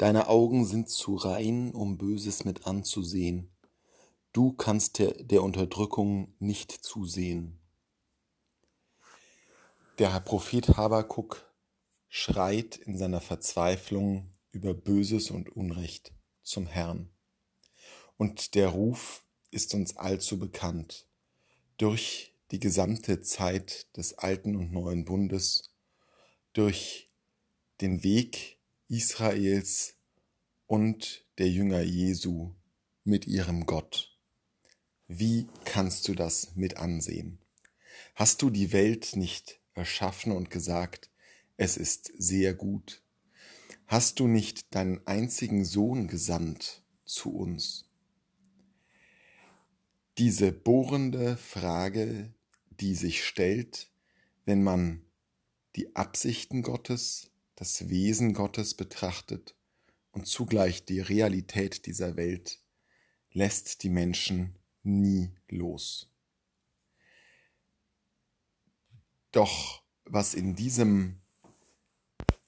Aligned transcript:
Deine 0.00 0.28
Augen 0.28 0.64
sind 0.64 0.88
zu 0.88 1.14
rein, 1.14 1.74
um 1.74 1.98
Böses 1.98 2.46
mit 2.46 2.66
anzusehen. 2.66 3.50
Du 4.32 4.54
kannst 4.54 4.98
der, 4.98 5.42
Unterdrückung 5.42 6.32
nicht 6.38 6.72
zusehen. 6.72 7.60
Der 9.98 10.18
Prophet 10.20 10.78
Habakuk 10.78 11.44
schreit 12.08 12.76
in 12.76 12.96
seiner 12.96 13.20
Verzweiflung 13.20 14.30
über 14.52 14.72
Böses 14.72 15.30
und 15.30 15.54
Unrecht 15.54 16.14
zum 16.42 16.66
Herrn. 16.66 17.10
Und 18.16 18.54
der 18.54 18.68
Ruf 18.68 19.26
ist 19.50 19.74
uns 19.74 19.98
allzu 19.98 20.38
bekannt. 20.38 21.08
Durch 21.76 22.34
die 22.52 22.58
gesamte 22.58 23.20
Zeit 23.20 23.94
des 23.98 24.14
alten 24.16 24.56
und 24.56 24.72
neuen 24.72 25.04
Bundes, 25.04 25.74
durch 26.54 27.10
den 27.82 28.02
Weg 28.02 28.59
Israels 28.90 29.94
und 30.66 31.24
der 31.38 31.48
Jünger 31.48 31.80
Jesu 31.80 32.50
mit 33.04 33.24
ihrem 33.28 33.64
Gott. 33.64 34.18
Wie 35.06 35.46
kannst 35.64 36.08
du 36.08 36.14
das 36.16 36.56
mit 36.56 36.76
ansehen? 36.76 37.38
Hast 38.16 38.42
du 38.42 38.50
die 38.50 38.72
Welt 38.72 39.14
nicht 39.14 39.60
erschaffen 39.74 40.32
und 40.32 40.50
gesagt, 40.50 41.08
es 41.56 41.76
ist 41.76 42.10
sehr 42.18 42.52
gut? 42.52 43.00
Hast 43.86 44.18
du 44.18 44.26
nicht 44.26 44.74
deinen 44.74 45.06
einzigen 45.06 45.64
Sohn 45.64 46.08
gesandt 46.08 46.82
zu 47.04 47.32
uns? 47.32 47.84
Diese 50.18 50.50
bohrende 50.50 51.36
Frage, 51.36 52.34
die 52.80 52.96
sich 52.96 53.24
stellt, 53.24 53.88
wenn 54.46 54.64
man 54.64 55.04
die 55.76 55.94
Absichten 55.94 56.62
Gottes 56.62 57.29
das 57.60 57.90
Wesen 57.90 58.32
Gottes 58.32 58.72
betrachtet 58.72 59.54
und 60.12 60.26
zugleich 60.26 60.86
die 60.86 61.00
Realität 61.00 61.84
dieser 61.84 62.16
Welt, 62.16 62.58
lässt 63.32 63.82
die 63.82 63.90
Menschen 63.90 64.58
nie 64.82 65.36
los. 65.46 66.10
Doch 69.30 69.82
was 70.04 70.32
in 70.32 70.56
diesem 70.56 71.20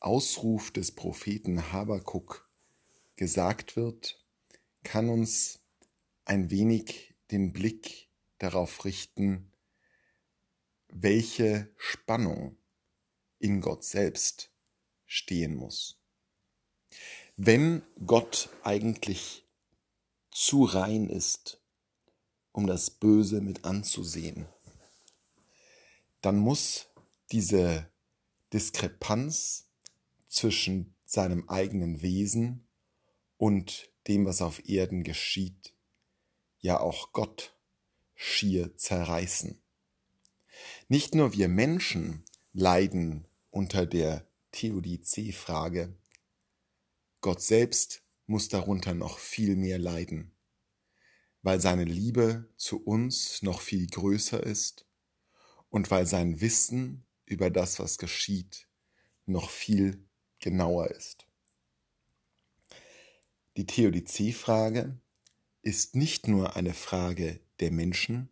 Ausruf 0.00 0.70
des 0.70 0.92
Propheten 0.92 1.70
Habakuk 1.72 2.50
gesagt 3.16 3.76
wird, 3.76 4.18
kann 4.82 5.10
uns 5.10 5.60
ein 6.24 6.50
wenig 6.50 7.14
den 7.30 7.52
Blick 7.52 8.08
darauf 8.38 8.86
richten, 8.86 9.52
welche 10.88 11.70
Spannung 11.76 12.56
in 13.38 13.60
Gott 13.60 13.84
selbst 13.84 14.51
stehen 15.12 15.54
muss. 15.54 15.98
Wenn 17.36 17.82
Gott 18.06 18.48
eigentlich 18.62 19.46
zu 20.30 20.64
rein 20.64 21.10
ist, 21.10 21.60
um 22.50 22.66
das 22.66 22.88
Böse 22.88 23.42
mit 23.42 23.66
anzusehen, 23.66 24.46
dann 26.22 26.38
muss 26.38 26.88
diese 27.30 27.90
Diskrepanz 28.54 29.68
zwischen 30.28 30.94
seinem 31.04 31.46
eigenen 31.46 32.00
Wesen 32.00 32.66
und 33.36 33.90
dem, 34.08 34.24
was 34.24 34.40
auf 34.40 34.66
Erden 34.66 35.04
geschieht, 35.04 35.74
ja 36.60 36.80
auch 36.80 37.12
Gott 37.12 37.54
schier 38.14 38.74
zerreißen. 38.76 39.60
Nicht 40.88 41.14
nur 41.14 41.34
wir 41.34 41.48
Menschen 41.48 42.24
leiden 42.54 43.26
unter 43.50 43.84
der 43.84 44.26
Theodizee-Frage. 44.52 45.96
Gott 47.20 47.42
selbst 47.42 48.02
muss 48.26 48.48
darunter 48.48 48.94
noch 48.94 49.18
viel 49.18 49.56
mehr 49.56 49.78
leiden, 49.78 50.34
weil 51.42 51.60
seine 51.60 51.84
Liebe 51.84 52.48
zu 52.56 52.82
uns 52.82 53.42
noch 53.42 53.60
viel 53.60 53.86
größer 53.86 54.42
ist 54.42 54.86
und 55.68 55.90
weil 55.90 56.06
sein 56.06 56.40
Wissen 56.40 57.04
über 57.24 57.50
das, 57.50 57.78
was 57.78 57.98
geschieht, 57.98 58.68
noch 59.26 59.50
viel 59.50 60.04
genauer 60.38 60.90
ist. 60.90 61.26
Die 63.56 63.66
Theodizee-Frage 63.66 65.00
ist 65.62 65.94
nicht 65.94 66.28
nur 66.28 66.56
eine 66.56 66.74
Frage 66.74 67.40
der 67.60 67.70
Menschen, 67.70 68.28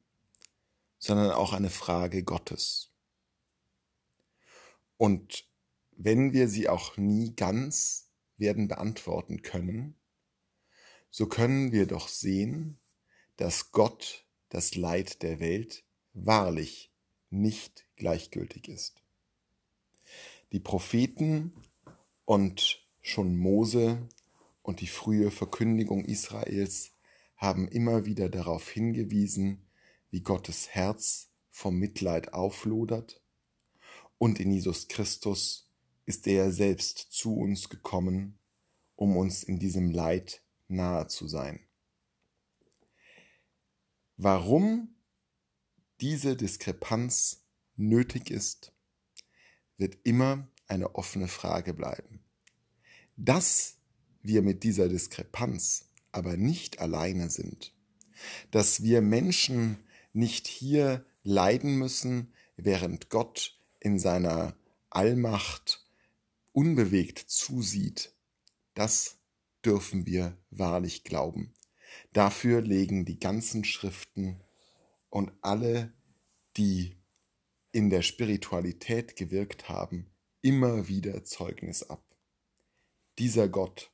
sondern 0.98 1.30
auch 1.30 1.52
eine 1.52 1.70
Frage 1.70 2.24
Gottes. 2.24 2.90
Und 4.96 5.49
wenn 6.02 6.32
wir 6.32 6.48
sie 6.48 6.66
auch 6.66 6.96
nie 6.96 7.34
ganz 7.36 8.08
werden 8.38 8.68
beantworten 8.68 9.42
können, 9.42 9.96
so 11.10 11.26
können 11.26 11.72
wir 11.72 11.86
doch 11.86 12.08
sehen, 12.08 12.78
dass 13.36 13.70
Gott 13.70 14.26
das 14.48 14.76
Leid 14.76 15.22
der 15.22 15.40
Welt 15.40 15.84
wahrlich 16.14 16.90
nicht 17.28 17.84
gleichgültig 17.96 18.68
ist. 18.68 19.02
Die 20.52 20.60
Propheten 20.60 21.52
und 22.24 22.82
schon 23.02 23.36
Mose 23.36 24.08
und 24.62 24.80
die 24.80 24.86
frühe 24.86 25.30
Verkündigung 25.30 26.06
Israels 26.06 26.92
haben 27.36 27.68
immer 27.68 28.06
wieder 28.06 28.30
darauf 28.30 28.70
hingewiesen, 28.70 29.66
wie 30.10 30.22
Gottes 30.22 30.70
Herz 30.70 31.30
vom 31.50 31.76
Mitleid 31.76 32.32
auflodert 32.32 33.20
und 34.16 34.40
in 34.40 34.50
Jesus 34.50 34.88
Christus 34.88 35.69
ist 36.10 36.26
er 36.26 36.50
selbst 36.50 36.98
zu 37.12 37.36
uns 37.36 37.68
gekommen, 37.68 38.36
um 38.96 39.16
uns 39.16 39.44
in 39.44 39.60
diesem 39.60 39.92
Leid 39.92 40.42
nahe 40.66 41.06
zu 41.06 41.28
sein. 41.28 41.60
Warum 44.16 44.92
diese 46.00 46.34
Diskrepanz 46.34 47.44
nötig 47.76 48.28
ist, 48.28 48.72
wird 49.76 49.98
immer 50.02 50.48
eine 50.66 50.96
offene 50.96 51.28
Frage 51.28 51.74
bleiben. 51.74 52.24
Dass 53.16 53.76
wir 54.20 54.42
mit 54.42 54.64
dieser 54.64 54.88
Diskrepanz 54.88 55.92
aber 56.10 56.36
nicht 56.36 56.80
alleine 56.80 57.30
sind, 57.30 57.72
dass 58.50 58.82
wir 58.82 59.00
Menschen 59.00 59.78
nicht 60.12 60.48
hier 60.48 61.06
leiden 61.22 61.76
müssen, 61.76 62.32
während 62.56 63.10
Gott 63.10 63.56
in 63.78 64.00
seiner 64.00 64.56
Allmacht 64.90 65.86
unbewegt 66.52 67.18
zusieht, 67.18 68.14
das 68.74 69.18
dürfen 69.64 70.06
wir 70.06 70.36
wahrlich 70.50 71.04
glauben. 71.04 71.54
Dafür 72.12 72.60
legen 72.60 73.04
die 73.04 73.18
ganzen 73.18 73.64
Schriften 73.64 74.42
und 75.08 75.32
alle, 75.42 75.92
die 76.56 76.96
in 77.72 77.90
der 77.90 78.02
Spiritualität 78.02 79.16
gewirkt 79.16 79.68
haben, 79.68 80.10
immer 80.42 80.88
wieder 80.88 81.24
Zeugnis 81.24 81.82
ab. 81.82 82.04
Dieser 83.18 83.48
Gott 83.48 83.92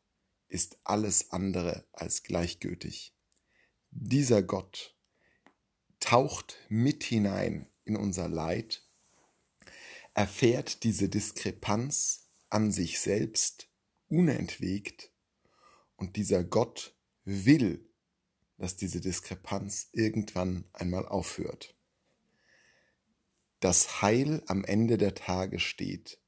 ist 0.48 0.78
alles 0.84 1.32
andere 1.32 1.84
als 1.92 2.22
gleichgültig. 2.22 3.14
Dieser 3.90 4.42
Gott 4.42 4.96
taucht 6.00 6.58
mit 6.68 7.02
hinein 7.02 7.68
in 7.84 7.96
unser 7.96 8.28
Leid, 8.28 8.86
erfährt 10.14 10.84
diese 10.84 11.08
Diskrepanz 11.08 12.25
an 12.56 12.72
sich 12.72 13.00
selbst 13.00 13.68
unentwegt 14.08 15.12
und 15.96 16.16
dieser 16.16 16.42
Gott 16.42 16.96
will, 17.26 17.86
dass 18.56 18.76
diese 18.76 19.02
Diskrepanz 19.02 19.90
irgendwann 19.92 20.64
einmal 20.72 21.06
aufhört. 21.06 21.76
Das 23.60 24.00
Heil 24.00 24.42
am 24.46 24.64
Ende 24.64 24.96
der 24.96 25.14
Tage 25.14 25.58
steht, 25.60 26.18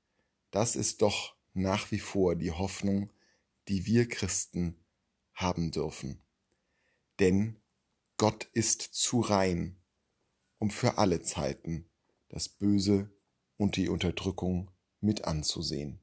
das 0.50 0.77
ist 0.77 1.00
doch 1.00 1.34
nach 1.55 1.93
wie 1.93 1.99
vor 1.99 2.37
die 2.37 2.53
Hoffnung, 2.53 3.11
die 3.69 3.87
wir 3.87 4.06
Christen 4.06 4.79
haben 5.32 5.70
dürfen. 5.70 6.20
Denn 7.20 7.56
Gott 8.19 8.50
ist 8.53 8.82
zu 8.82 9.20
rein, 9.20 9.81
um 10.58 10.69
für 10.69 10.99
alle 10.99 11.23
Zeiten 11.23 11.88
das 12.29 12.50
Böse 12.50 13.11
und 13.56 13.76
die 13.76 13.88
Unterdrückung 13.88 14.70
mit 15.00 15.25
anzusehen. 15.25 16.03